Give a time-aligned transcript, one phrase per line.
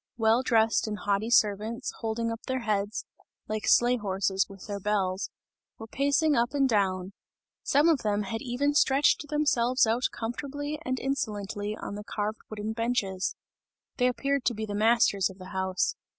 [0.17, 3.05] Well dressed and haughty servants, holding up their heads,
[3.47, 5.29] (like sleigh horses with their bells,)
[5.77, 7.13] were pacing up and down;
[7.61, 12.73] some of them had even stretched themselves out comfortably and insolently on the carved wooden
[12.73, 13.35] benches;
[13.97, 15.95] they appeared to be the masters of the house.